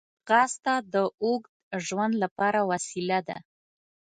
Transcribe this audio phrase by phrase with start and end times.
[0.25, 1.51] ځغاسته د اوږد
[1.85, 3.37] ژوند لپاره وسیله ده